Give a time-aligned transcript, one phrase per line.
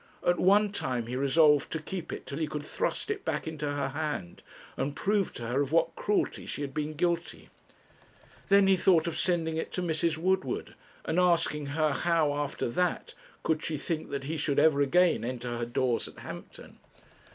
[0.25, 3.67] At one time he resolved to keep it till he could thrust it back into
[3.71, 4.41] her hand,
[4.75, 7.49] and prove to her of what cruelty she had been guilty.
[8.49, 10.17] Then he thought of sending it to Mrs.
[10.17, 10.73] Woodward,
[11.05, 15.59] and asking her how, after that, could she think that he should ever again enter
[15.59, 16.79] her doors at Hampton.